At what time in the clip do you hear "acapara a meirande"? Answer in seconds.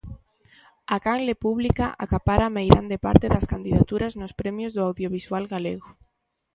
2.05-2.97